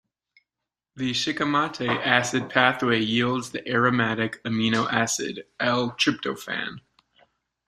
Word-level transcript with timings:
The 0.95 1.11
Shikimate 1.13 1.87
acid 2.03 2.49
pathway 2.49 3.01
yields 3.03 3.51
the 3.51 3.67
aromatic 3.69 4.43
amino 4.43 4.91
acid, 4.91 5.45
L-tryptophan. 5.59 6.79